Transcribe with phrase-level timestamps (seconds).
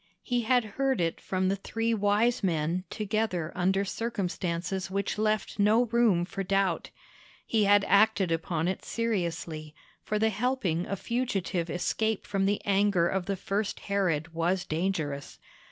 [0.23, 5.85] He had heard it from the three wise men together under circumstances which left no
[5.85, 6.89] room for doubt;
[7.45, 13.07] he had acted upon it seriously, for the helping a fugitive escape from the anger
[13.07, 15.37] of the first Herod was dangerous.